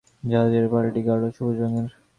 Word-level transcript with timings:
জাহাজের 0.23 0.65
পালটি 0.71 1.01
গাঢ় 1.07 1.29
সবুজ 1.37 1.57
রঙের। 1.61 1.89